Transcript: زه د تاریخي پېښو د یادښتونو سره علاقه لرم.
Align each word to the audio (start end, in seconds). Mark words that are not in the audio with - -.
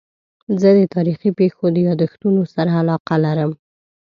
زه 0.61 0.69
د 0.77 0.79
تاریخي 0.95 1.29
پېښو 1.39 1.65
د 1.71 1.77
یادښتونو 1.87 2.41
سره 2.53 2.71
علاقه 2.81 3.15
لرم. 3.25 3.51